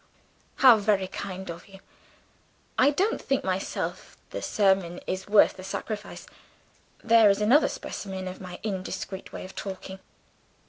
[0.55, 1.79] "How very kind of you.
[2.75, 6.25] I don't think myself the sermon is worth the sacrifice.
[7.03, 9.99] (There is another specimen of my indiscreet way of talking!)